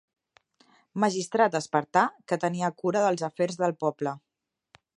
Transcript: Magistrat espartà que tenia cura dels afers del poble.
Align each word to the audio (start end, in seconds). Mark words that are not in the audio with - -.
Magistrat 1.03 1.57
espartà 1.59 2.03
que 2.31 2.39
tenia 2.45 2.71
cura 2.81 3.05
dels 3.05 3.25
afers 3.29 3.61
del 3.61 3.77
poble. 3.85 4.15